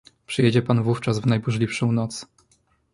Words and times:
"Przyjedzie 0.27 0.61
pan 0.61 0.83
wówczas 0.83 1.19
w 1.19 1.25
najburzliwszą 1.25 1.91
noc?" 1.91 2.25